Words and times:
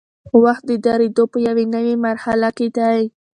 وخت 0.43 0.63
د 0.69 0.71
درېدو 0.85 1.23
په 1.31 1.37
یوې 1.47 1.65
نوي 1.75 1.95
مرحله 2.05 2.49
کې 2.57 2.67
دی. 2.77 2.99